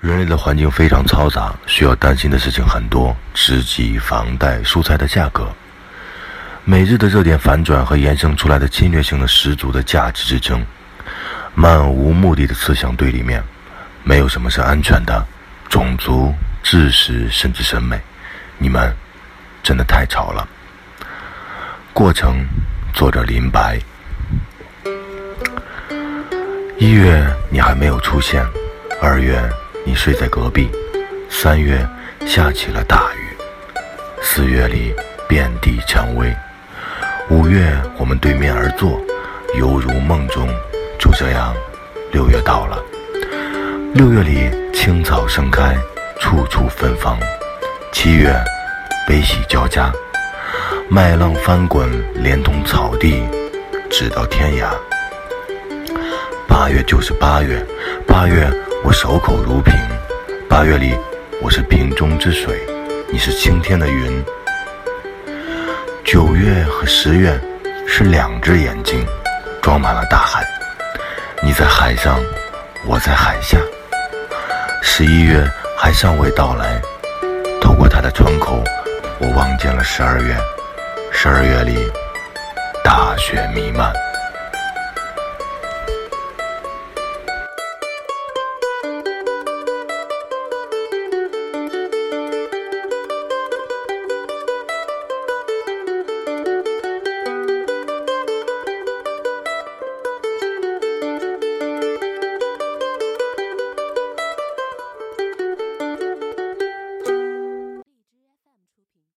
[0.00, 5.46] 人类的环境非常嘈杂，需要担心的事情很多：吃鸡、房贷、蔬菜的价格。
[6.64, 10.64] 每日的热点反转和衍生出来的侵略性的十足的价值之争，
[11.54, 13.42] 漫无目的的刺向对立面，
[14.02, 15.26] 没有什么是安全的。
[15.68, 18.00] 种族、知识甚至审美，
[18.56, 18.96] 你们
[19.62, 20.48] 真的太吵了。
[21.92, 22.42] 过程，
[22.94, 23.78] 作者林白。
[26.78, 28.42] 一月你还没有出现，
[29.02, 29.38] 二月。
[29.84, 30.70] 你睡在隔壁，
[31.28, 31.86] 三月
[32.26, 33.36] 下起了大雨，
[34.22, 34.94] 四月里
[35.28, 36.34] 遍地蔷薇，
[37.30, 39.00] 五月我们对面而坐，
[39.58, 40.48] 犹如梦中。
[40.98, 41.54] 就这样，
[42.12, 42.82] 六月到了，
[43.94, 45.74] 六月里青草盛开，
[46.20, 47.18] 处处芬芳。
[47.90, 48.32] 七月
[49.08, 49.90] 悲喜交加，
[50.90, 51.88] 麦浪翻滚，
[52.22, 53.22] 连同草地，
[53.90, 54.68] 直到天涯。
[56.60, 57.58] 八月就是八月，
[58.06, 58.46] 八月。
[58.84, 59.74] 我守口如瓶，
[60.46, 60.94] 八月里
[61.40, 62.60] 我是瓶中之水，
[63.10, 64.22] 你是青天的云。
[66.04, 67.40] 九月和十月
[67.88, 69.06] 是两只眼睛，
[69.62, 70.46] 装满了大海。
[71.42, 72.20] 你在海上，
[72.86, 73.56] 我在海下。
[74.82, 75.42] 十一月
[75.78, 76.78] 还尚未到来，
[77.58, 78.62] 透过它的窗口，
[79.18, 80.36] 我望见了十二月。
[81.10, 81.90] 十二月里
[82.84, 83.90] 大雪弥漫。